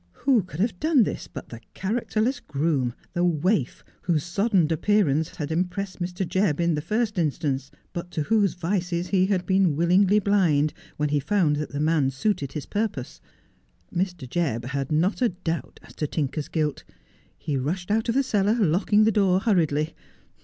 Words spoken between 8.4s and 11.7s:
vices he had been willingly blind when he found that